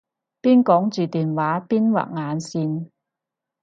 [0.41, 2.87] 邊講住電話邊畫眼線